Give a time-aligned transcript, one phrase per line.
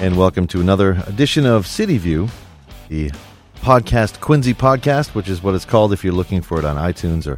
[0.00, 2.28] and welcome to another edition of City View,
[2.88, 3.10] the
[3.56, 7.26] podcast Quincy podcast, which is what it's called if you're looking for it on iTunes
[7.26, 7.36] or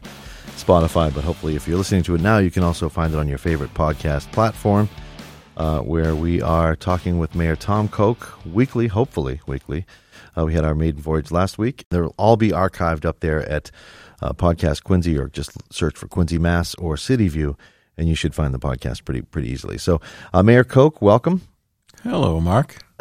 [0.57, 1.13] Spotify.
[1.15, 3.39] But hopefully, if you're listening to it now, you can also find it on your
[3.39, 4.91] favorite podcast platform,
[5.57, 9.87] uh, where we are talking with Mayor Tom Koch weekly, hopefully weekly.
[10.37, 11.87] Uh, we had our maiden voyage last week.
[11.89, 13.71] They'll all be archived up there at
[14.21, 17.57] uh, Podcast Quincy, or just search for Quincy Mass or City View,
[17.97, 19.79] and you should find the podcast pretty pretty easily.
[19.79, 19.99] So,
[20.35, 21.41] uh, Mayor Koch, welcome.
[22.03, 22.77] Hello, Mark.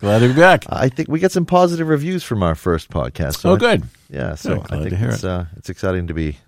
[0.00, 0.64] glad to be back.
[0.68, 3.38] I think we get some positive reviews from our first podcast.
[3.38, 3.82] So oh, I- good.
[4.10, 5.28] yeah, so glad I to think hear it's it.
[5.30, 6.38] uh, it's exciting to be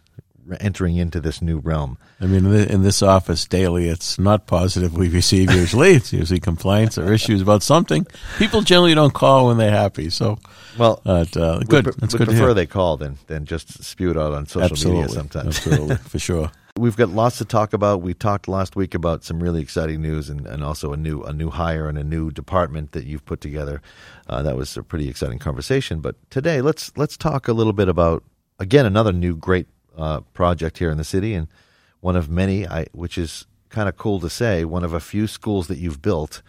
[0.60, 1.96] entering into this new realm.
[2.20, 5.92] I mean, in this office daily, it's not positive we receive usually.
[5.92, 8.06] It's usually complaints or issues about something.
[8.38, 10.10] People generally don't call when they're happy.
[10.10, 10.38] So,
[10.78, 11.84] Well, but, uh, we good.
[11.84, 14.64] pre- That's we good prefer they call than than just spew it out on social
[14.72, 15.02] Absolutely.
[15.02, 15.46] media sometimes.
[15.56, 15.96] Absolutely.
[16.08, 16.52] For sure.
[16.76, 18.02] We've got lots to talk about.
[18.02, 21.32] We talked last week about some really exciting news and, and also a new a
[21.32, 23.80] new hire and a new department that you've put together.
[24.28, 26.00] Uh, that was a pretty exciting conversation.
[26.00, 28.24] But today, let's let's talk a little bit about
[28.58, 31.46] again another new great uh, project here in the city and
[32.00, 35.28] one of many, I, which is kind of cool to say, one of a few
[35.28, 36.42] schools that you've built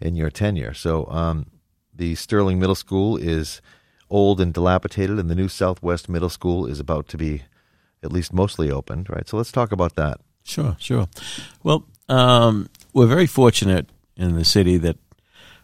[0.00, 0.74] in your tenure.
[0.74, 1.46] So um,
[1.92, 3.60] the Sterling Middle School is
[4.08, 7.42] old and dilapidated, and the new Southwest Middle School is about to be
[8.02, 9.28] at least mostly opened, right?
[9.28, 10.20] So let's talk about that.
[10.44, 11.08] Sure, sure.
[11.62, 14.96] Well, um, we're very fortunate in the city that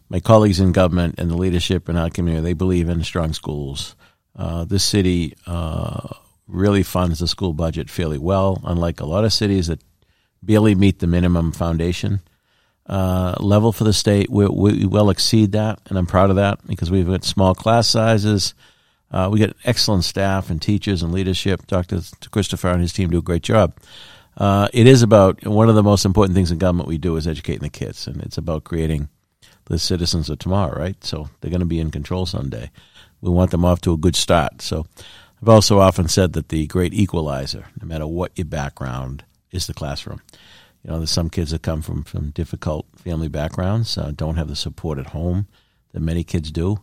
[0.08, 3.94] my colleagues in government and the leadership in our community they believe in strong schools.
[4.36, 6.08] Uh, this city uh,
[6.46, 9.82] really funds the school budget fairly well, unlike a lot of cities that
[10.42, 12.20] barely meet the minimum foundation
[12.86, 14.30] uh, level for the state.
[14.30, 17.88] We, we well exceed that, and I'm proud of that because we've got small class
[17.88, 18.54] sizes.
[19.10, 21.66] Uh, we got excellent staff and teachers and leadership.
[21.66, 22.00] Dr.
[22.30, 23.74] Christopher and his team do a great job.
[24.36, 27.26] Uh, it is about one of the most important things in government we do is
[27.26, 29.08] educating the kids, and it's about creating
[29.64, 31.02] the citizens of tomorrow, right?
[31.04, 32.70] So they're going to be in control someday.
[33.20, 34.62] We want them off to a good start.
[34.62, 34.86] So
[35.42, 39.74] I've also often said that the great equalizer, no matter what your background, is the
[39.74, 40.20] classroom.
[40.82, 44.48] You know, there's some kids that come from, from difficult family backgrounds, uh, don't have
[44.48, 45.48] the support at home
[45.92, 46.78] that many kids do.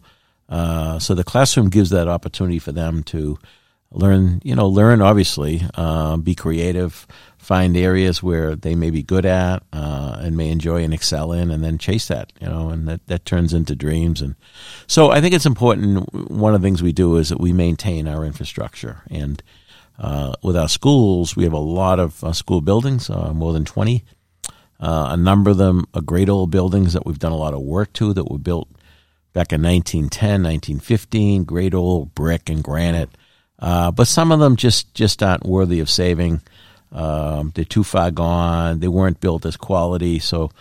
[0.47, 3.38] Uh, so the classroom gives that opportunity for them to
[3.91, 7.07] learn, you know, learn obviously, uh, be creative,
[7.38, 11.51] find areas where they may be good at uh, and may enjoy and excel in,
[11.51, 14.22] and then chase that, you know, and that, that turns into dreams.
[14.22, 14.35] And
[14.88, 16.13] so I think it's important.
[16.29, 19.03] One of the things we do is that we maintain our infrastructure.
[19.09, 19.41] And
[19.97, 24.03] uh, with our schools, we have a lot of uh, school buildings, more than 20.
[24.77, 27.62] Uh, a number of them are great old buildings that we've done a lot of
[27.62, 28.67] work to that were built
[29.35, 33.09] back in 1910, 1915, great old brick and granite.
[33.59, 36.41] Uh, but some of them just, just aren't worthy of saving.
[36.94, 38.79] Um, they're too far gone.
[38.79, 40.19] They weren't built as quality.
[40.19, 40.51] So,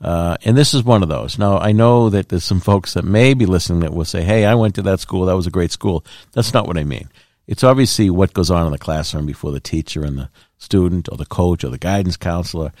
[0.00, 1.38] uh, and this is one of those.
[1.38, 4.46] Now, I know that there's some folks that may be listening that will say, hey,
[4.46, 5.26] I went to that school.
[5.26, 6.02] That was a great school.
[6.32, 7.10] That's not what I mean.
[7.46, 11.18] It's obviously what goes on in the classroom before the teacher and the student or
[11.18, 12.72] the coach or the guidance counselor.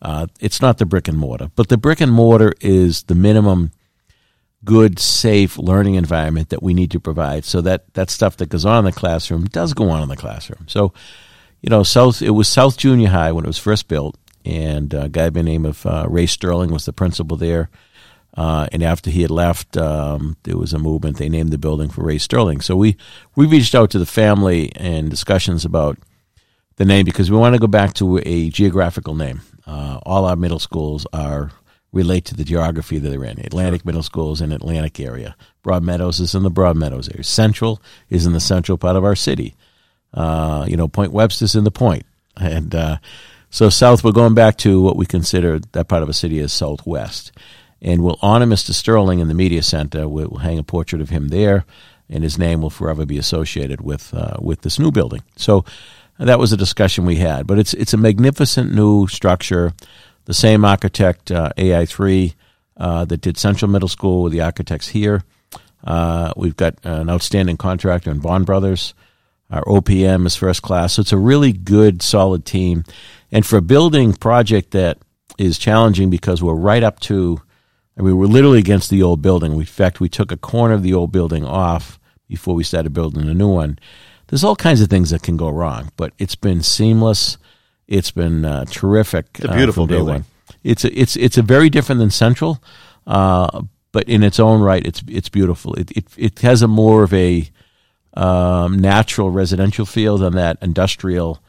[0.00, 3.72] Uh, it's not the brick and mortar, but the brick and mortar is the minimum
[4.64, 7.44] good, safe learning environment that we need to provide.
[7.44, 10.16] So that that stuff that goes on in the classroom does go on in the
[10.16, 10.66] classroom.
[10.68, 10.92] So,
[11.60, 15.08] you know, South it was South Junior High when it was first built, and a
[15.08, 17.70] guy by the name of uh, Ray Sterling was the principal there.
[18.36, 21.16] Uh, and after he had left, um, there was a movement.
[21.16, 22.60] They named the building for Ray Sterling.
[22.60, 22.96] So we
[23.34, 25.98] we reached out to the family and discussions about
[26.76, 29.40] the name because we want to go back to a geographical name.
[29.66, 31.50] Uh, all our middle schools are
[31.92, 33.40] relate to the geography that they're in.
[33.40, 35.36] Atlantic Middle School is in Atlantic area.
[35.62, 37.24] Broad Meadows is in the Broad Meadows area.
[37.24, 39.54] Central is in the central part of our city.
[40.14, 42.04] Uh, you know, Point Webster's in the Point,
[42.36, 42.98] and uh,
[43.48, 44.02] so south.
[44.02, 47.30] We're going back to what we consider that part of a city as southwest,
[47.80, 48.72] and we'll honor Mr.
[48.72, 50.08] Sterling in the media center.
[50.08, 51.64] We'll, we'll hang a portrait of him there,
[52.08, 55.22] and his name will forever be associated with uh, with this new building.
[55.36, 55.64] So
[56.18, 57.46] that was a discussion we had.
[57.46, 59.72] But it's it's a magnificent new structure.
[60.30, 62.36] The same architect, uh, AI3,
[62.76, 65.24] uh, that did Central Middle School with the architects here.
[65.82, 68.94] Uh, we've got an outstanding contractor in Bond Brothers.
[69.50, 70.92] Our OPM is first class.
[70.92, 72.84] So it's a really good, solid team.
[73.32, 74.98] And for a building project that
[75.36, 77.42] is challenging because we're right up to,
[77.98, 79.52] I mean, we're literally against the old building.
[79.52, 81.98] In fact, we took a corner of the old building off
[82.28, 83.80] before we started building a new one.
[84.28, 87.36] There's all kinds of things that can go wrong, but it's been seamless.
[87.90, 89.26] It's been uh, terrific.
[89.34, 90.14] It's a beautiful uh, day building.
[90.14, 90.24] one.
[90.62, 92.62] It's a, it's it's a very different than Central,
[93.06, 95.74] uh, but in its own right, it's it's beautiful.
[95.74, 97.50] It it, it has a more of a
[98.14, 101.42] um, natural residential feel than that industrial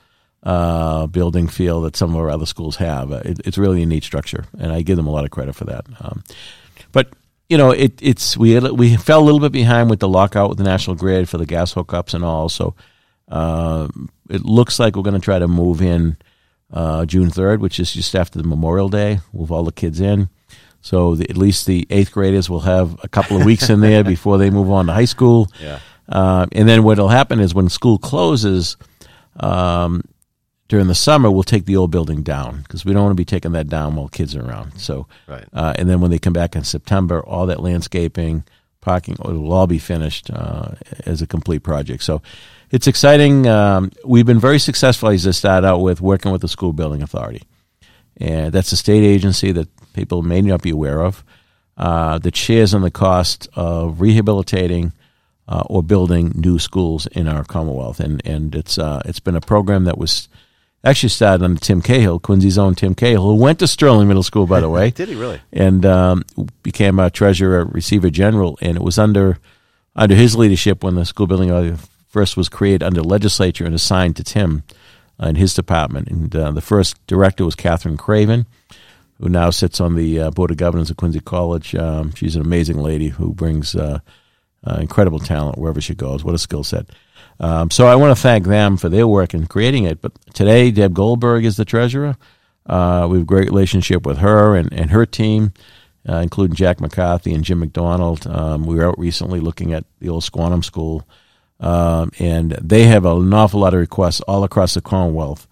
[0.44, 3.12] uh, building feel that some of our other schools have.
[3.12, 5.56] Uh, It, it's really a neat structure, and I give them a lot of credit
[5.56, 5.86] for that.
[6.00, 6.24] Um,
[6.92, 7.08] but
[7.50, 10.50] you know, it, it's we had, we fell a little bit behind with the lockout
[10.50, 12.50] with the national grid for the gas hookups and all.
[12.50, 12.76] So
[13.28, 13.88] uh,
[14.30, 16.18] it looks like we're going to try to move in
[16.72, 19.20] uh, June third, which is just after the Memorial Day.
[19.34, 20.30] Move all the kids in.
[20.82, 24.04] So the, at least the eighth graders will have a couple of weeks in there
[24.16, 25.50] before they move on to high school.
[25.62, 25.80] Yeah.
[26.10, 28.78] Uh, and then what will happen is when school closes
[29.40, 30.04] um,
[30.68, 33.26] during the summer, we'll take the old building down because we don't want to be
[33.26, 34.78] taking that down while kids are around.
[34.80, 35.46] So, Right.
[35.54, 38.44] uh, and then when they come back in September, all that landscaping,
[38.82, 40.72] parking, it will all be finished uh,
[41.06, 42.04] as a complete project.
[42.04, 42.22] So
[42.72, 43.48] it's exciting.
[43.48, 47.02] Um, we've been very successful, as I started out with, working with the school building
[47.02, 47.44] authority.
[48.18, 51.24] And that's a state agency that people may not be aware of
[51.78, 54.94] uh, that shares in the cost of rehabilitating
[55.48, 58.00] uh, or building new schools in our Commonwealth.
[58.00, 60.30] And and it's uh, it's been a program that was
[60.84, 64.48] actually started under Tim Cahill, Quincy's own Tim Cahill, who went to Sterling Middle School,
[64.48, 65.42] by the way Did he really?
[65.54, 66.24] and um,
[66.64, 68.58] became a treasurer, receiver general.
[68.62, 69.38] And it was under
[69.96, 74.16] under his leadership when the school building authority first was created under legislature and assigned
[74.18, 74.64] to Tim
[75.22, 76.08] uh, in his department.
[76.10, 78.46] And uh, the first director was Katherine Craven,
[79.20, 81.76] who now sits on the uh, board of governors of Quincy College.
[81.76, 83.76] Um, she's an amazing lady who brings
[84.66, 86.24] uh, incredible talent wherever she goes.
[86.24, 86.88] What a skill set!
[87.40, 90.02] Um, so I want to thank them for their work in creating it.
[90.02, 92.16] But today, Deb Goldberg is the treasurer.
[92.66, 95.54] Uh, we have a great relationship with her and, and her team,
[96.08, 98.28] uh, including Jack McCarthy and Jim McDonald.
[98.28, 101.08] Um, we were out recently looking at the old Squantum School,
[101.60, 105.48] um, and they have an awful lot of requests all across the Commonwealth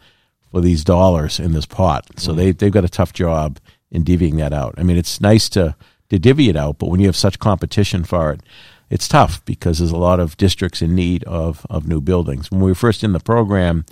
[0.51, 2.06] for these dollars in this pot.
[2.17, 3.59] So they they've got a tough job
[3.91, 4.75] in divvying that out.
[4.77, 5.75] I mean, it's nice to
[6.09, 8.41] to divvy it out, but when you have such competition for it,
[8.89, 12.51] it's tough because there's a lot of districts in need of of new buildings.
[12.51, 13.86] When we were first in the program,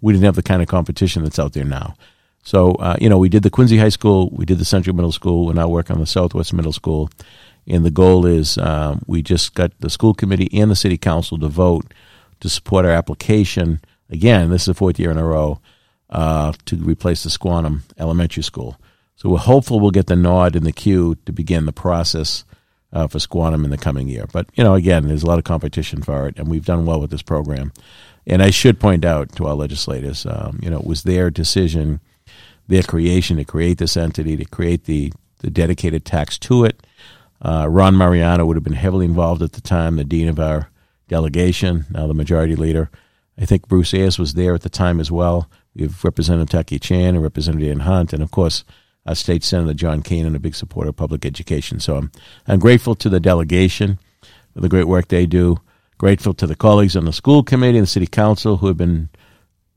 [0.00, 1.94] we didn't have the kind of competition that's out there now.
[2.42, 5.12] So uh, you know, we did the Quincy High School, we did the Central Middle
[5.12, 5.46] School.
[5.46, 7.10] We're now working on the Southwest Middle School,
[7.66, 11.38] and the goal is um, we just got the school committee and the city council
[11.38, 11.92] to vote
[12.40, 13.80] to support our application.
[14.10, 15.60] Again, this is the fourth year in a row
[16.10, 18.78] uh, to replace the Squantum Elementary School.
[19.16, 22.44] So we're hopeful we'll get the nod in the queue to begin the process
[22.94, 24.26] uh, for Squantum in the coming year.
[24.32, 27.00] But you know, again, there's a lot of competition for it, and we've done well
[27.00, 27.72] with this program.
[28.26, 32.00] And I should point out to our legislators, um, you know, it was their decision,
[32.68, 36.86] their creation to create this entity, to create the the dedicated tax to it.
[37.42, 40.70] Uh, Ron Mariano would have been heavily involved at the time, the dean of our
[41.08, 42.90] delegation, now the majority leader.
[43.38, 45.50] I think Bruce Ayers was there at the time as well.
[45.74, 48.64] We have Representative Tackey Chan and Representative Hunt, and of course,
[49.06, 51.80] our state senator John Keenan and a big supporter of public education.
[51.80, 52.12] So I'm
[52.46, 53.98] I'm grateful to the delegation
[54.52, 55.58] for the great work they do.
[55.98, 59.08] Grateful to the colleagues on the school committee and the city council who have been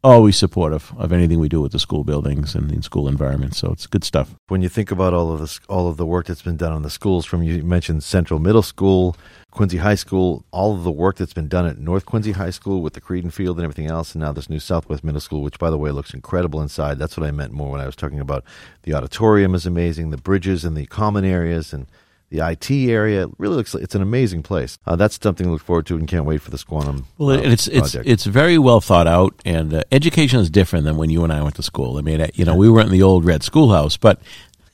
[0.08, 3.54] always supportive of anything we do with the school buildings and the school environment.
[3.54, 4.36] So it's good stuff.
[4.48, 6.84] When you think about all of this, all of the work that's been done on
[6.84, 9.18] the schools, from you mentioned Central Middle School,
[9.52, 12.82] Quincy High School, all of the work that's been done at North Quincy High School
[12.82, 15.60] with the Creedon Field and everything else, and now this new Southwest Middle School, which
[15.60, 16.98] by the way looks incredible inside.
[16.98, 18.46] That's what I meant more when I was talking about
[18.84, 21.86] the auditorium is amazing, the bridges and the common areas and
[22.30, 23.24] the IT area.
[23.24, 24.78] It really looks like it's an amazing place.
[24.86, 27.06] Uh, that's something to look forward to and can't wait for the Squantum.
[27.18, 28.10] Well, uh, it's it's project.
[28.10, 31.42] it's very well thought out, and uh, education is different than when you and I
[31.42, 31.98] went to school.
[31.98, 34.22] I mean, uh, you know, we weren't in the old red schoolhouse, but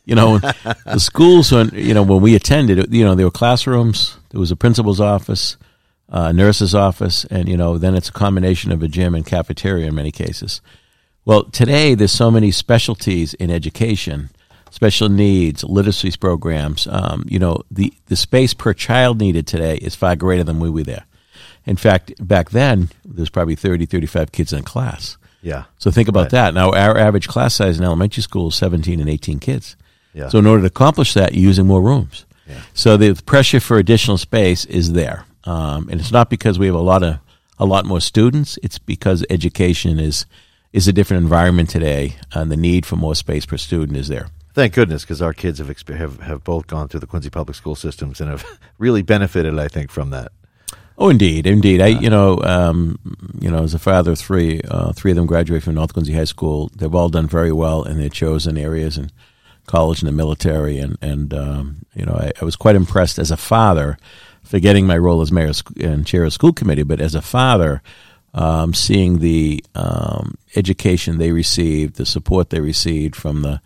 [0.06, 0.38] you know,
[0.86, 4.52] the schools when you know when we attended, you know, there were classrooms, there was
[4.52, 5.58] a principal's office,
[6.10, 9.88] uh, nurse's office, and you know, then it's a combination of a gym and cafeteria
[9.88, 10.62] in many cases.
[11.26, 14.30] Well, today there's so many specialties in education,
[14.74, 16.88] special needs, literacy programs.
[16.88, 20.70] Um, you know, the the space per child needed today is far greater than we
[20.70, 21.06] were there.
[21.66, 25.18] In fact, back then there's probably 30, 35 kids in a class.
[25.42, 26.32] yeah, So think about Right.
[26.32, 26.54] that.
[26.54, 29.76] Now our average class size in elementary school is 17 and 18 kids.
[30.14, 30.30] yeah.
[30.30, 32.26] So in order to accomplish that, you're using more rooms.
[32.50, 32.62] Yeah.
[32.74, 36.76] So the pressure for additional space is there, um, and it's not because we have
[36.76, 37.18] a lot of
[37.60, 38.58] a lot more students.
[38.64, 40.26] It's because education is
[40.74, 44.28] is a different environment today, and the need for more space per student is there.
[44.54, 47.76] Thank goodness, because our kids have, have have both gone through the Quincy public school
[47.76, 48.46] systems and have
[48.78, 50.32] really benefited, I think, from that.
[50.96, 51.82] Oh, indeed, indeed.
[51.82, 53.00] I, you know, um,
[53.40, 56.14] you know, as a father of three, uh, three of them graduated from North Quincy
[56.14, 56.70] High School.
[56.76, 59.12] They've all done very well in their chosen areas and
[59.66, 60.78] college and the military.
[60.78, 63.98] And and um, you know, I, I was quite impressed as a father,
[64.44, 67.82] forgetting my role as mayor and chair of school committee, but as a father,
[68.36, 73.62] um, seeing the um, education they received, the support they received from the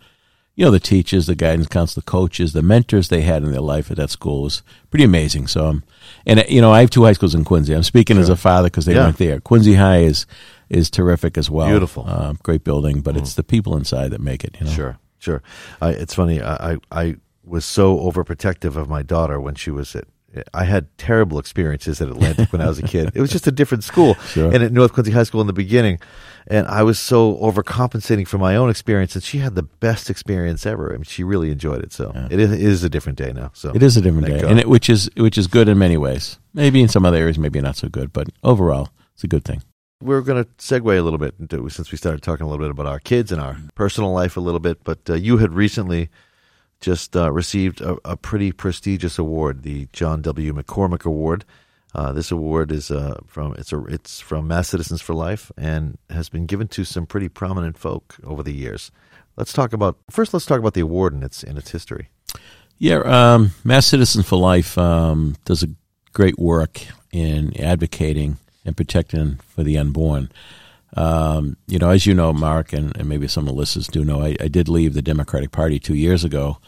[0.58, 3.60] you know, the teachers, the guidance counselor, the coaches, the mentors they had in their
[3.60, 5.46] life at that school was pretty amazing.
[5.46, 5.84] So, um,
[6.26, 7.72] and uh, you know, I have two high schools in Quincy.
[7.72, 9.04] I'm speaking as a father because they Yeah.
[9.04, 9.38] weren't there.
[9.38, 10.26] Quincy High is
[10.68, 11.68] is terrific as well.
[11.68, 12.02] Beautiful.
[12.04, 12.10] Mm.
[12.10, 14.56] uh, great building, but it's the people inside that make it.
[14.58, 15.42] You know, Sure, sure.
[15.80, 16.42] I, it's funny.
[16.42, 20.06] I, I I was so overprotective of my daughter when she was at.
[20.52, 23.12] I had terrible experiences at Atlantic when I was a kid.
[23.14, 24.52] It was just a different school, Sure.
[24.52, 25.98] and at North Quincy High School in the beginning,
[26.46, 30.66] and I was so overcompensating for my own experience, and she had the best experience
[30.66, 30.90] ever.
[30.90, 31.92] I mean, she really enjoyed it.
[31.92, 33.50] So it, is, it is a different day now.
[33.54, 34.50] So It is a different Thank day, God.
[34.50, 36.38] and it, which is which is good in many ways.
[36.52, 39.62] Maybe in some other areas, maybe not so good, but overall, it's a good thing.
[40.02, 42.70] we're going to segue a little bit into since we started talking a little bit
[42.70, 44.84] about our kids and our personal life a little bit.
[44.84, 46.08] But uh, you had recently
[46.80, 50.52] just uh, received a, a pretty prestigious award, the John W.
[50.52, 51.44] McCormack Award.
[51.94, 55.98] Uh, this award is uh, from it's a it's from Mass Citizens for Life and
[56.10, 58.90] has been given to some pretty prominent folk over the years.
[59.36, 60.34] Let's talk about first.
[60.34, 62.10] Let's talk about the award and its in its history.
[62.78, 65.68] Yeah, um, Mass Citizens for Life um, does a
[66.12, 66.80] great work
[67.10, 70.30] in advocating and protecting for the unborn.
[70.96, 74.04] Um, you know, as you know, Mark, and, and maybe some of the listeners do
[74.04, 76.58] know, I, I did leave the Democratic Party two years ago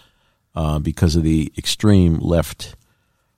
[0.54, 2.74] uh, because of the extreme left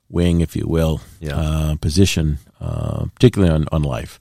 [0.09, 1.35] wing, if you will, Yeah.
[1.37, 4.19] uh, position, uh, particularly on, on life.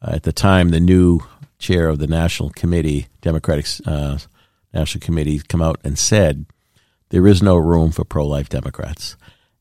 [0.00, 1.20] Uh, at the time, the new
[1.58, 4.18] chair of the National Committee, Democratic uh,
[4.72, 6.46] National Committee, come out and said
[7.08, 9.16] there is no room for pro-life Democrats.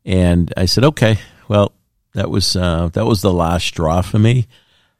[0.06, 1.72] And I said, okay, well,
[2.14, 4.46] that was uh, that was the last straw for me.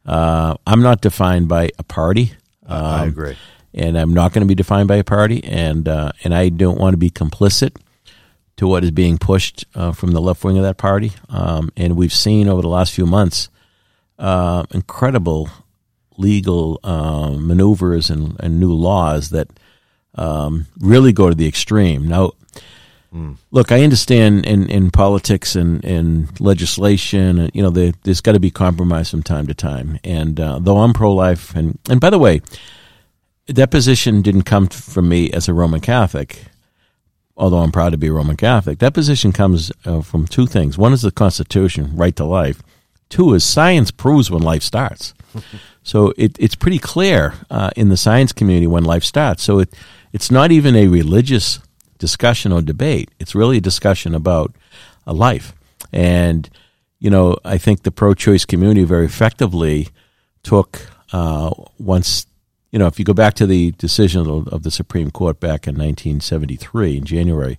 [0.06, 2.32] Uh, I'm not defined by a party.
[2.68, 3.36] I Um, agree.
[3.74, 6.78] and I'm not going to be defined by a party, and uh, and I don't
[6.78, 7.76] want to be complicit
[8.56, 11.12] to what is being pushed uh, from the left wing of that party.
[11.28, 13.50] Um, and we've seen over the last few months
[14.18, 15.50] uh, incredible
[16.16, 19.48] legal uh, maneuvers and, and new laws that
[20.14, 22.08] um, really go to the extreme.
[22.08, 22.32] Now,
[23.50, 28.32] look, I understand in, in politics and in legislation, uh, you know, there, there's got
[28.32, 29.98] to be compromise from time to time.
[30.04, 32.40] And uh, though I'm pro life, and, and by the way,
[33.46, 36.44] that position didn't come from me as a Roman Catholic,
[37.36, 38.80] although I'm proud to be a Roman Catholic.
[38.80, 40.76] That position comes uh, from two things.
[40.76, 42.62] One is the Constitution, right to life.
[43.08, 45.14] Two is science proves when life starts.
[45.82, 49.44] so it, it's pretty clear uh, in the science community when life starts.
[49.44, 49.72] So it,
[50.12, 51.60] it's not even a religious
[51.98, 53.10] discussion or debate.
[53.18, 54.54] It's really a discussion about
[55.06, 55.54] a life.
[55.92, 56.48] And,
[56.98, 59.88] you know, I think the pro choice community very effectively
[60.42, 62.26] took uh, once,
[62.70, 65.66] you know, if you go back to the decision of, of the Supreme Court back
[65.66, 67.58] in 1973 in January,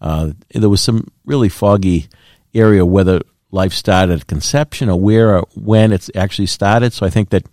[0.00, 2.08] uh, there was some really foggy
[2.54, 3.20] area whether
[3.50, 6.92] life started at conception or where or when it's actually started.
[6.92, 7.44] So I think that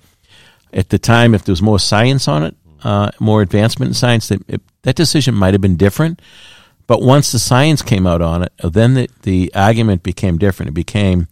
[0.73, 4.27] at the time, if there was more science on it, uh, more advancement in science,
[4.27, 6.21] that, it, that decision might have been different.
[6.87, 10.69] But once the science came out on it, then the, the argument became different.
[10.69, 11.27] It became,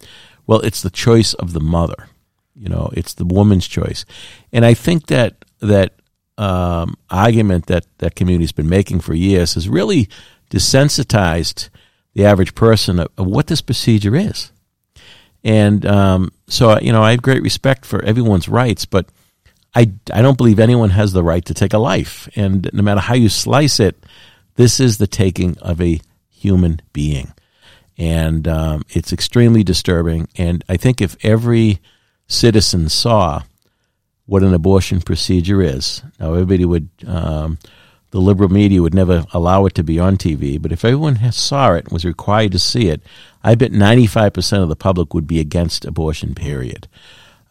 [0.48, 2.10] well, it's the choice of the mother.
[2.56, 4.06] You know, it's the woman's choice.
[4.52, 5.94] And I think that that
[6.38, 10.10] um, argument that that community's been making for years has really
[10.50, 11.70] desensitized
[12.16, 14.52] the average person of, of what this procedure is.
[15.44, 19.06] And um, so, you know, I have great respect for everyone's rights, but
[19.76, 22.30] I, I don't believe anyone has the right to take a life.
[22.36, 24.06] And no matter how you slice it,
[24.56, 26.00] this is the taking of a
[26.30, 27.34] human being.
[27.98, 30.28] And um, it's extremely disturbing.
[30.38, 31.80] And I think if every
[32.28, 33.44] citizen saw
[34.26, 37.58] what an abortion procedure is, now everybody would, um,
[38.12, 41.74] the liberal media would never allow it to be on TV, but if everyone saw
[41.74, 43.02] it and was required to see it,
[43.44, 46.88] I bet 95% of the public would be against abortion, period.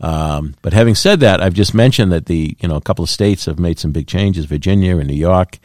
[0.02, 3.09] Um, but having said that, I've just mentioned that the you know a couple of
[3.11, 5.61] states have made some big changes, Virginia and New York,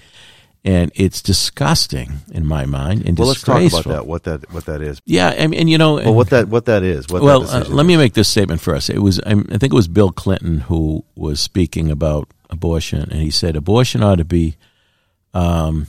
[0.64, 4.06] and it's disgusting in my mind and Well, let's talk about that.
[4.06, 5.02] What that what that is.
[5.06, 7.08] Yeah, I mean, and you know, Well, what that what that is.
[7.08, 7.88] What well, that uh, let is.
[7.88, 8.92] me make this statement first.
[8.92, 13.32] It was, I think it was Bill Clinton who was speaking about abortion, and he
[13.32, 14.56] said abortion ought to be
[15.34, 15.88] um,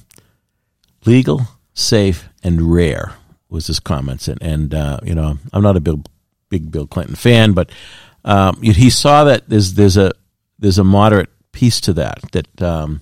[1.04, 1.42] legal,
[1.74, 3.14] safe, and rare.
[3.50, 6.06] Was his comments, and, and uh, you know, I'm not a big,
[6.50, 7.70] big Bill Clinton fan, but
[8.28, 10.12] um, he saw that there's there's a
[10.58, 13.00] there's a moderate piece to that that um,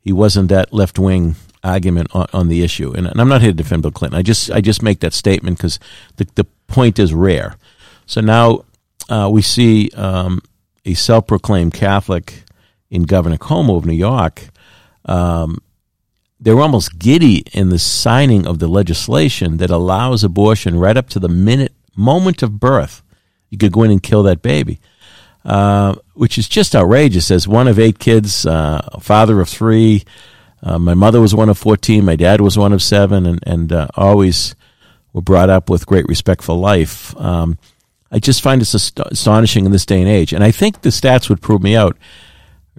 [0.00, 2.92] he wasn't that left wing argument on, on the issue.
[2.92, 4.18] And, and I'm not here to defend Bill Clinton.
[4.18, 5.78] I just I just make that statement because
[6.16, 7.56] the the point is rare.
[8.06, 8.64] So now
[9.10, 10.40] uh, we see um,
[10.86, 12.44] a self proclaimed Catholic
[12.90, 14.48] in Governor Cuomo of New York.
[15.04, 15.58] Um,
[16.40, 21.20] they're almost giddy in the signing of the legislation that allows abortion right up to
[21.20, 23.02] the minute moment of birth.
[23.52, 24.80] You could go in and kill that baby
[25.44, 27.30] uh, which is just outrageous.
[27.30, 30.04] As one of eight kids, uh, father of three,
[30.62, 33.72] uh, my mother was one of 14, my dad was one of seven, and, and
[33.72, 34.54] uh, always
[35.12, 37.16] were brought up with great respect for life.
[37.16, 37.58] Um,
[38.10, 40.32] I just find it ast- astonishing in this day and age.
[40.32, 41.96] And I think the stats would prove me out.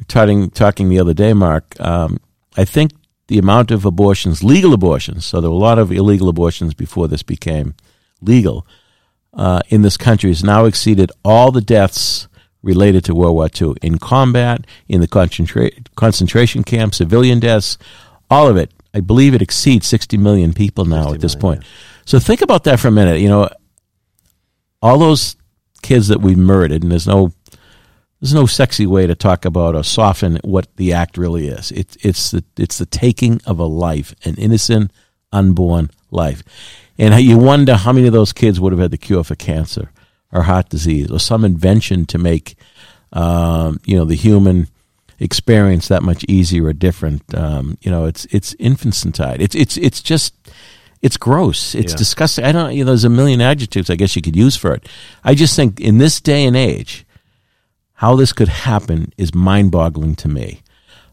[0.07, 1.79] Talking, talking the other day, Mark.
[1.79, 2.19] Um,
[2.57, 2.91] I think
[3.27, 7.07] the amount of abortions, legal abortions, so there were a lot of illegal abortions before
[7.07, 7.75] this became
[8.21, 8.65] legal
[9.33, 12.27] uh, in this country, has now exceeded all the deaths
[12.61, 17.77] related to World War II in combat, in the concentra- concentration camps, civilian deaths,
[18.29, 18.71] all of it.
[18.93, 21.65] I believe it exceeds 60 million people now at this million, point.
[22.05, 23.19] So think about that for a minute.
[23.19, 23.49] You know,
[24.81, 25.35] all those
[25.81, 27.33] kids that we murdered, and there's no
[28.19, 31.71] there's no sexy way to talk about or soften what the act really is.
[31.71, 34.91] It, it's the it's the taking of a life, an innocent,
[35.31, 36.43] unborn life,
[36.97, 39.91] and you wonder how many of those kids would have had the cure for cancer
[40.31, 42.55] or heart disease or some invention to make
[43.11, 44.67] um, you know the human
[45.19, 47.21] experience that much easier or different.
[47.35, 49.41] Um, you know, it's it's infanticide.
[49.41, 50.33] It's it's it's just
[51.01, 51.75] it's gross.
[51.75, 51.97] It's Yeah.
[51.97, 52.45] disgusting.
[52.45, 52.73] I don't.
[52.73, 54.87] You know, there's a million adjectives I guess you could use for it.
[55.23, 57.05] I just think in this day and age,
[57.95, 60.61] how this could happen is mind-boggling to me.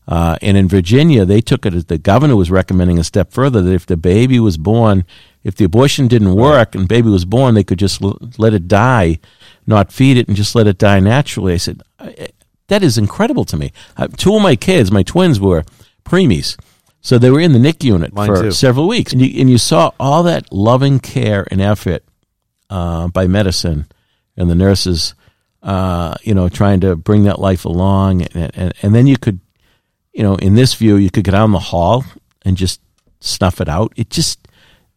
[0.08, 3.62] Uh, and in Virginia, they took it as the governor was recommending a step further
[3.62, 5.04] that if the baby was born,
[5.44, 8.68] if the abortion didn't work and baby was born, they could just l- let it
[8.68, 9.18] die,
[9.66, 11.54] not feed it, and just let it die naturally.
[11.54, 12.28] I said, I-
[12.68, 13.72] that is incredible to me.
[13.96, 15.64] Uh, two of my kids, my twins, were
[16.04, 16.56] preemies.
[17.00, 18.50] So they were in the NIC unit Mine for too.
[18.52, 19.12] several weeks.
[19.12, 22.04] And you, and you saw all that loving care and effort
[22.68, 23.86] uh, by medicine
[24.36, 25.14] and the nurses,
[25.62, 28.22] uh, you know, trying to bring that life along.
[28.22, 29.40] And, and, and then you could,
[30.12, 32.04] you know, in this view, you could go down the hall
[32.44, 32.80] and just
[33.20, 33.92] snuff it out.
[33.96, 34.39] It just,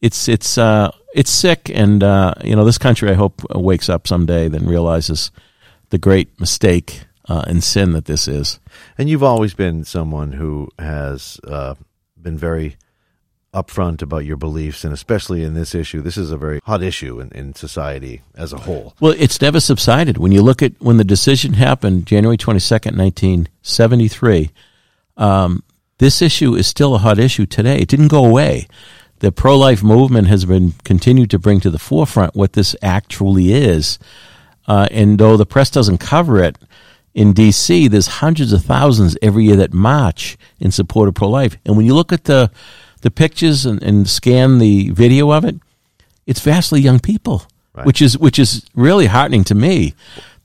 [0.04, 1.72] it's, it's, uh, it's sick.
[1.74, 5.32] And, uh, you know, this country, I hope, wakes up someday, then realizes
[5.90, 8.60] the great mistake uh, and sin that this is.
[8.98, 11.76] And you've always been someone who has uh,
[12.22, 12.76] been very
[13.54, 16.02] upfront about your beliefs, and especially in this issue.
[16.02, 18.96] This is a very hot issue in, in society as a whole.
[19.00, 20.18] Well, it's never subsided.
[20.18, 24.50] When you look at when the decision happened, January 22nd, 1973,
[25.16, 25.64] um,
[26.00, 27.78] this issue is still a hot issue today.
[27.78, 28.68] It didn't go away.
[29.20, 33.54] The pro life movement has been continued to bring to the forefront what this actually
[33.54, 33.98] is.
[34.68, 36.58] Uh, and though the press doesn't cover it,
[37.14, 41.58] in D.C., there's hundreds of thousands every year that march in support of pro life.
[41.66, 42.50] And when you look at the,
[43.02, 45.56] the pictures and, and scan the video of it,
[46.26, 47.44] it's vastly young people,
[47.76, 47.86] Right.
[47.88, 49.96] which is which is really heartening to me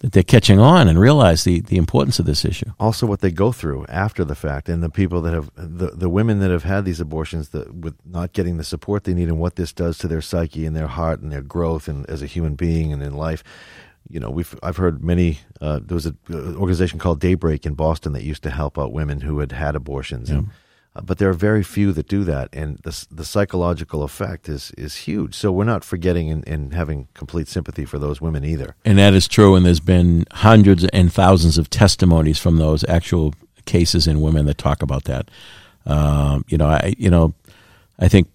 [0.00, 2.70] that they're catching on and realize the, the importance of this issue.
[2.78, 6.08] Also, what they go through after the fact, and the people that have the the
[6.08, 9.40] women that have had these abortions, the, with not getting the support they need, and
[9.40, 12.26] what this does to their psyche and their heart and their growth, and as a
[12.26, 13.42] human being and in life.
[14.10, 15.40] You know, we've I've heard many.
[15.60, 19.20] Uh, there was an organization called Daybreak in Boston that used to help out women
[19.20, 20.50] who had had abortions, and, uh,
[21.02, 24.96] but there are very few that do that, and the the psychological effect is is
[24.96, 25.34] huge.
[25.34, 28.74] So we're not forgetting and, and having complete sympathy for those women either.
[28.84, 29.54] And that is true.
[29.54, 33.34] And there's been hundreds and thousands of testimonies from those actual
[33.64, 35.30] cases in women that talk about that.
[35.86, 37.34] Um, you know, I you know,
[37.98, 38.28] I think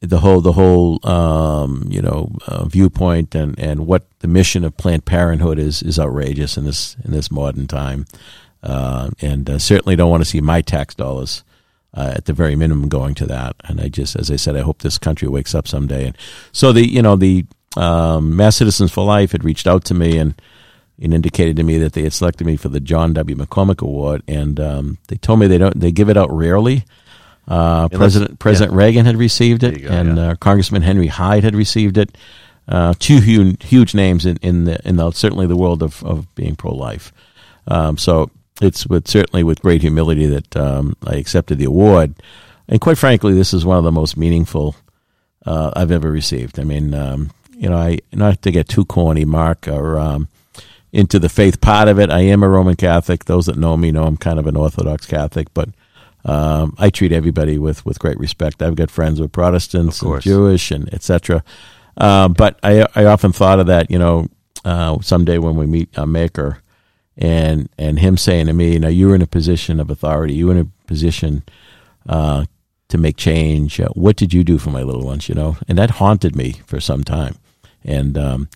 [0.00, 4.76] the whole the whole um, you know uh, viewpoint and, and what the mission of
[4.76, 8.06] Planned Parenthood is is outrageous in this in this modern time,
[8.62, 11.44] uh, and uh, certainly don't want to see my tax dollars.
[11.96, 14.62] Uh, at the very minimum, going to that, and I just, as I said, I
[14.62, 16.08] hope this country wakes up someday.
[16.08, 16.18] And
[16.50, 20.18] so the, you know, the um, Mass Citizens for Life had reached out to me
[20.18, 20.34] and,
[21.00, 23.36] and indicated to me that they had selected me for the John W.
[23.36, 26.84] McCormack Award, and um, they told me they don't, they give it out rarely.
[27.46, 30.30] Uh, Yeah, President President Reagan had received it, go, and yeah.
[30.30, 32.16] uh, Congressman Henry Hyde had received it.
[32.66, 36.34] Uh, two huge, huge names in in the in the certainly the world of of
[36.34, 37.12] being pro life.
[37.68, 38.30] Um, so
[38.60, 42.14] it's with certainly with great humility that um, I accepted the award,
[42.68, 44.76] and quite frankly, this is one of the most meaningful
[45.44, 46.58] uh, I've ever received.
[46.58, 50.28] I mean, um, you know, I not to get too corny, Mark, or um,
[50.92, 52.10] into the faith part of it.
[52.10, 53.24] I am a Roman Catholic.
[53.24, 55.68] Those that know me know I'm kind of an Orthodox Catholic, but
[56.24, 58.62] um, I treat everybody with, with great respect.
[58.62, 60.22] I've got friends with Protestants and.
[60.22, 61.44] Jewish and etc.
[61.96, 64.28] Uh, but I I often thought of that, you know,
[64.64, 66.62] uh, someday when we meet a maker,
[67.16, 70.34] and and him saying to me, you know, you're in a position of authority.
[70.34, 71.42] You're in a position
[72.08, 72.46] uh,
[72.88, 73.80] to make change.
[73.80, 75.28] Uh, what did you do for my little ones?
[75.28, 77.36] You know, and that haunted me for some time.
[77.84, 78.48] And um,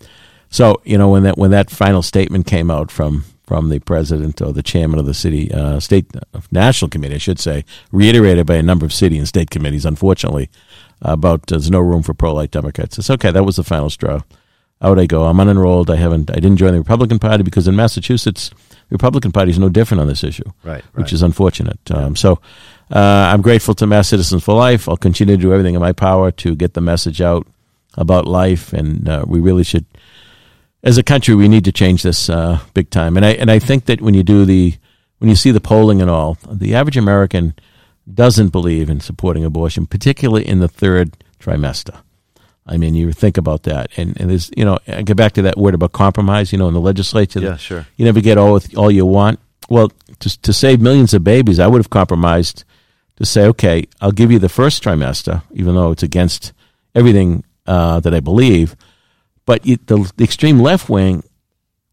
[0.49, 4.41] so, you know, when that when that final statement came out from from the president
[4.41, 6.05] or the chairman of the city uh, state
[6.51, 10.49] national committee, I should say, reiterated by a number of city and state committees, unfortunately,
[11.01, 12.97] about there's no room for pro life Democrats.
[12.97, 13.31] It's okay.
[13.31, 14.21] That was the final straw.
[14.81, 15.25] Out I go.
[15.25, 15.89] I'm unenrolled.
[15.89, 16.31] I haven't.
[16.31, 20.01] I didn't join the Republican Party because in Massachusetts, the Republican Party is no different
[20.01, 21.13] on this issue Right, which right.
[21.13, 21.79] is unfortunate.
[21.91, 22.39] Um, so
[22.89, 24.87] uh, I'm grateful to Mass Citizens for Life.
[24.87, 27.45] I'll continue to do everything in my power to get the message out
[27.95, 29.85] about life, and uh, we really should,
[30.83, 33.17] as a country, we need to change this uh, big time.
[33.17, 34.75] And I and I think that when you do the
[35.17, 37.53] when you see the polling and all, the average American
[38.11, 41.99] doesn't believe in supporting abortion, particularly in the third trimester.
[42.71, 45.41] I mean, you think about that, and, and there's, you know, I get back to
[45.41, 46.51] that word about compromise.
[46.53, 47.87] You know, in the legislature, Yeah, sure.
[47.97, 49.39] you never get all with all you want.
[49.69, 52.63] Well, to to save millions of babies, I would have compromised
[53.17, 56.53] to say, okay, I'll give you the first trimester, even though it's against
[56.95, 58.75] everything uh, that I believe.
[59.45, 61.23] But it, the, the extreme left wing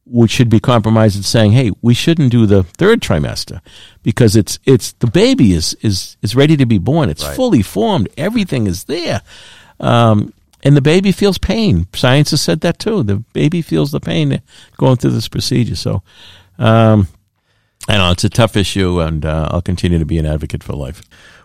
[0.09, 3.61] which should be compromised and saying, "Hey, we shouldn't do the third trimester
[4.05, 7.09] because it's it's the baby is is is ready to be born.
[7.11, 7.35] It's Right.
[7.35, 8.09] fully formed.
[8.17, 9.23] Everything is there,
[9.81, 11.87] um, and the baby feels pain.
[11.95, 13.03] Science has said that too.
[13.03, 14.41] The baby feels the pain
[14.77, 15.77] going through this procedure.
[15.77, 16.03] So,
[16.59, 17.09] um,
[17.89, 20.73] I know it's a tough issue, and uh, I'll continue to be an advocate for
[20.73, 21.03] life.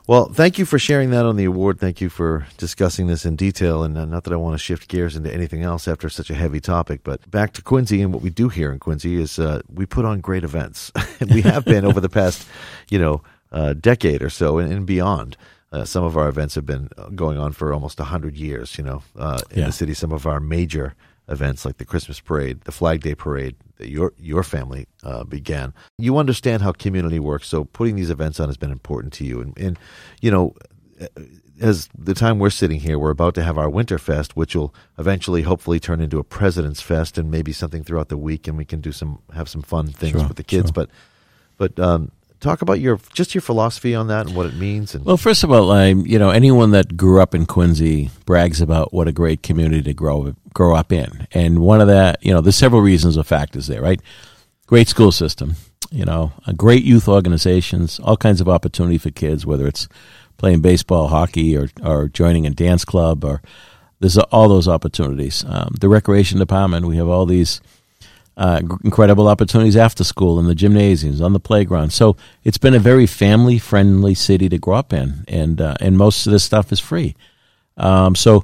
[0.08, 1.80] Well, thank you for sharing that on the award.
[1.80, 3.84] Thank you for discussing this in detail.
[3.84, 6.36] And uh, not that I want to shift gears into anything else after such a
[6.36, 9.62] heavy topic, but back to Quincy and what we do here in Quincy is uh,
[9.72, 10.92] we put on great events,
[11.32, 12.48] we have been over the past,
[12.90, 13.22] you know,
[13.52, 15.38] uh, decade or so and, and beyond.
[15.72, 18.78] Uh, some of our events have been uh, going on for almost hundred years.
[18.78, 19.66] You know, uh, in Yeah.
[19.68, 20.96] the city, some of our major
[21.30, 25.74] events like the Christmas parade, the Flag Day parade that your your family uh, began.
[25.98, 29.40] You understand how community works, so putting these events on has been important to you.
[29.40, 29.80] And, and
[30.20, 30.56] you know,
[31.62, 34.74] as the time we're sitting here, we're about to have our Winter Fest, which will
[34.98, 38.66] eventually, hopefully, turn into a President's Fest and maybe something throughout the week, and we
[38.66, 40.68] can do some have some fun things Sure, with the kids.
[40.68, 40.74] sure.
[40.74, 40.90] But
[41.58, 44.94] but um, talk about your just your philosophy on that and what it means.
[44.94, 48.60] And Well, first of all, I'm you know anyone that grew up in Quincy brags
[48.60, 52.34] about what a great community to grow grow up in, and one of that you
[52.34, 54.02] know there's several reasons or factors there, right?
[54.68, 55.56] Great school system,
[55.92, 59.88] you know, great youth organizations, all kinds of opportunity for kids, whether it's
[60.38, 63.42] playing baseball, hockey, or or joining a dance club, or
[64.00, 65.46] there's all those opportunities.
[65.48, 67.62] Um, the recreation department, we have all these
[68.38, 71.92] uh, incredible opportunities after school in the gymnasiums, on the playground.
[71.92, 75.98] So it's been a very family friendly city to grow up in, and uh, and
[75.98, 77.16] most of this stuff is free.
[77.78, 78.44] Um, so,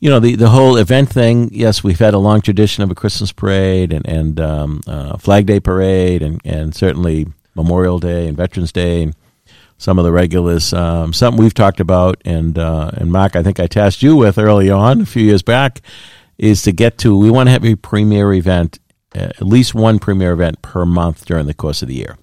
[0.00, 1.50] you know, the the whole event thing.
[1.52, 5.46] Yes, we've had a long tradition of a Christmas parade and and um, uh, Flag
[5.46, 9.02] Day parade, and and certainly Memorial Day and Veterans Day.
[9.02, 9.14] And,
[9.78, 13.60] some of the regulars, um, something we've talked about, and uh, and Mark, I think
[13.60, 15.80] I tasked you with early on a few years back,
[16.38, 17.16] is to get to.
[17.16, 18.78] We want to have a premier event,
[19.16, 22.16] at least one premier event per month during the course of the year.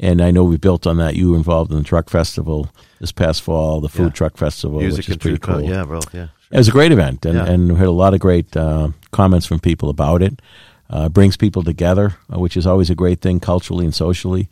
[0.00, 1.14] And I know we built on that.
[1.14, 2.68] You were involved in the truck festival
[3.00, 4.10] this past fall, the food Yeah.
[4.10, 5.62] truck festival, music which is pretty cool.
[5.62, 6.28] yeah, bro, yeah.
[6.50, 7.46] It was a great event, and, Yeah.
[7.46, 10.40] and we had a lot of great uh, comments from people about it.
[10.90, 14.48] Uh, brings people together, uh, which is always a great thing culturally and socially.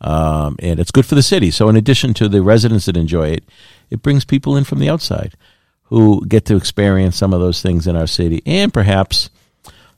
[0.00, 1.50] Um, and it's good for the city.
[1.50, 3.44] So, in addition to the residents that enjoy it,
[3.90, 5.34] it brings people in from the outside
[5.84, 9.28] who get to experience some of those things in our city and perhaps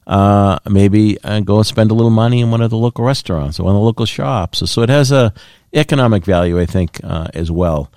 [0.07, 3.65] uh, maybe uh, go spend a little money in one of the local restaurants or
[3.65, 4.59] one of the local shops.
[4.59, 5.33] So, so it has a
[5.73, 7.91] economic value, I think, uh, as well.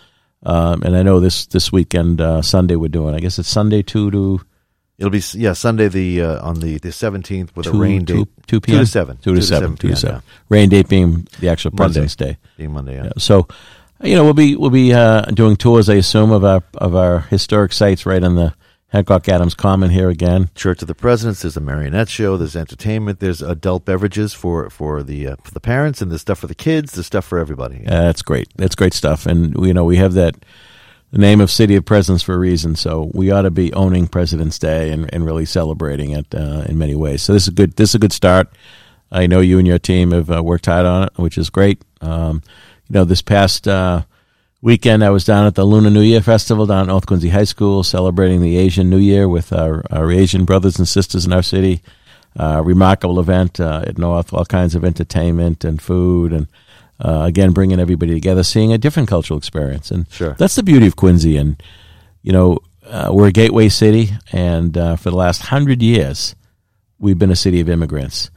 [0.43, 3.15] Um, and I know this this weekend, uh, Sunday, we're doing.
[3.15, 4.41] I guess it's Sunday two to
[4.97, 8.25] It'll be yeah Sunday the uh, on the the seventeenth with two, a rain two,
[8.25, 8.79] date two p.m.
[8.79, 10.23] two to seven two to seven, two to seven.
[10.49, 11.71] Rain date being the actual.
[11.71, 12.37] President's Day.
[12.57, 12.95] being Monday.
[12.95, 13.03] Yeah.
[13.05, 13.47] Yeah, So,
[14.01, 17.19] you know, we'll be we'll be uh, doing tours, I assume, of our of our
[17.19, 18.55] historic sites right on the
[18.89, 20.49] Hancock Adams Common here again.
[20.55, 21.41] Church of the Presidents.
[21.41, 22.37] There's a marionette show.
[22.37, 23.19] There's entertainment.
[23.19, 26.55] There's adult beverages for for the uh, for the parents, and there's stuff for the
[26.55, 26.93] kids.
[26.93, 27.85] There's stuff for everybody.
[27.85, 28.47] Uh, that's great.
[28.55, 29.25] That's great stuff.
[29.25, 30.35] And you know, we have that
[31.11, 32.75] the name of City of Presidents for a reason.
[32.75, 36.77] So we ought to be owning President's Day and, and really celebrating it uh, in
[36.77, 37.21] many ways.
[37.21, 37.75] So this is good.
[37.75, 38.49] This is a good start.
[39.11, 41.81] I know you and your team have uh, worked hard on it, which is great.
[42.01, 42.41] Um,
[42.89, 44.03] you know, this past uh,
[44.61, 47.43] weekend I was down at the Lunar New Year Festival down at North Quincy High
[47.43, 51.43] School, celebrating the Asian New Year with our, our Asian brothers and sisters in our
[51.43, 51.81] city.
[52.39, 56.45] Uh, remarkable event uh, at North, all kinds of entertainment and food, and
[56.99, 60.35] uh, again bringing everybody together, seeing a different cultural experience, and Sure.
[60.37, 61.35] that's the beauty of Quincy.
[61.35, 61.61] And
[62.21, 66.35] you know, uh, we're a gateway city, and uh, for the last hundred years,
[66.99, 68.29] we've been a city of immigrants.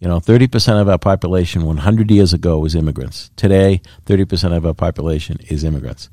[0.00, 3.30] You know, 30% of our population 100 years ago was immigrants.
[3.36, 6.10] Today, 30% of our population is immigrants.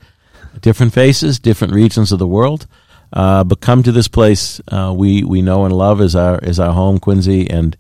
[0.62, 2.66] Different faces, different regions of the world,
[3.12, 6.60] uh, but come to this place uh, we, we know and love as our, as
[6.60, 7.50] our home, Quincy.
[7.50, 7.76] And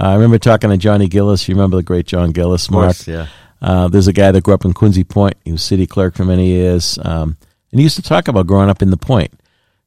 [0.00, 1.48] uh, I remember talking to Johnny Gillis.
[1.48, 3.16] You remember the great John Gillis, Of course, Mark?
[3.18, 3.26] yeah.
[3.60, 5.34] Uh, there's a guy that grew up in Quincy Point.
[5.44, 6.98] He was city clerk for many years.
[7.02, 7.36] Um,
[7.70, 9.32] and he used to talk about growing up in the Point.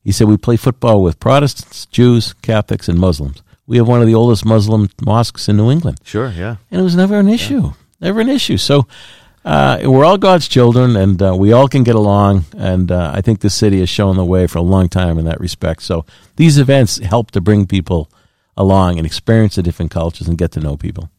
[0.03, 3.41] He said, We play football with Protestants, Jews, Catholics, and Muslims.
[3.67, 5.99] We have one of the oldest Muslim mosques in New England.
[6.03, 6.57] Sure, yeah.
[6.69, 7.73] And it was never an issue.
[7.99, 8.57] Never an issue.
[8.57, 8.87] So
[9.43, 12.45] uh, we're all God's children, and uh, we all can get along.
[12.57, 15.25] And uh, I think the city has shown the way for a long time in
[15.25, 15.81] that respect.
[15.83, 18.09] So these events help to bring people
[18.57, 21.09] along and experience the different cultures and get to know people.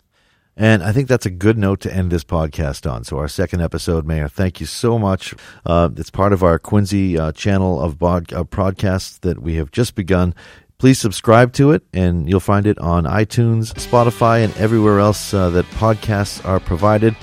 [0.58, 3.04] And I think that's a good note to end this podcast on.
[3.04, 5.34] So, our second episode, Mayor, thank you so much.
[5.66, 9.70] Uh, it's part of our Quincy uh, channel of bod- uh, podcasts that we have
[9.70, 10.34] just begun.
[10.78, 15.48] Please subscribe to it, and you'll find it on iTunes, Spotify, and everywhere else uh,
[15.50, 17.16] that podcasts are provided.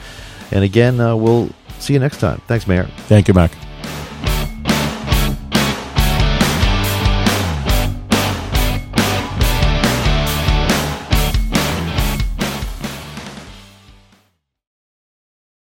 [0.52, 2.42] And again, uh, we'll see you next time.
[2.48, 2.90] Thanks, Mayor.
[3.08, 3.52] Thank you, Mark.